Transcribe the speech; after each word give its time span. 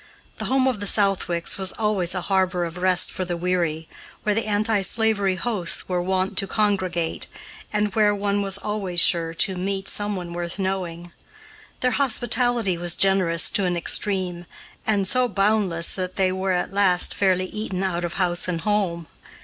The 0.39 0.45
home 0.45 0.65
of 0.67 0.79
the 0.79 0.87
Southwicks 0.87 1.59
was 1.59 1.73
always 1.73 2.15
a 2.15 2.21
harbor 2.21 2.65
of 2.65 2.77
rest 2.77 3.11
for 3.11 3.23
the 3.23 3.37
weary, 3.37 3.87
where 4.23 4.33
the 4.33 4.47
anti 4.47 4.81
slavery 4.81 5.35
hosts 5.35 5.87
were 5.87 6.01
wont 6.01 6.39
to 6.39 6.47
congregate, 6.47 7.27
and 7.71 7.93
where 7.93 8.15
one 8.15 8.41
was 8.41 8.57
always 8.57 8.99
sure 8.99 9.31
to 9.35 9.55
meet 9.55 9.87
someone 9.87 10.33
worth 10.33 10.57
knowing. 10.57 11.11
Their 11.81 11.91
hospitality 11.91 12.79
was 12.79 12.95
generous 12.95 13.51
to 13.51 13.65
an 13.65 13.77
extreme, 13.77 14.47
and 14.87 15.07
so 15.07 15.27
boundless 15.27 15.93
that 15.93 16.15
they 16.15 16.31
were, 16.31 16.51
at 16.53 16.73
last, 16.73 17.13
fairly 17.13 17.45
eaten 17.45 17.83
out 17.83 18.03
of 18.03 18.15
house 18.15 18.47
and 18.47 18.61
home. 18.61 19.05